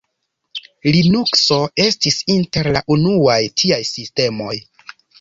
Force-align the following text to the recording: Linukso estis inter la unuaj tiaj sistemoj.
Linukso 0.95 1.59
estis 1.85 2.19
inter 2.39 2.73
la 2.79 2.85
unuaj 2.99 3.39
tiaj 3.63 3.83
sistemoj. 3.95 4.61